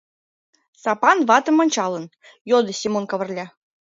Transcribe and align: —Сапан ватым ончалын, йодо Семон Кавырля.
—Сапан 0.81 1.17
ватым 1.29 1.57
ончалын, 1.63 2.05
йодо 2.49 2.71
Семон 2.79 3.05
Кавырля. 3.11 3.45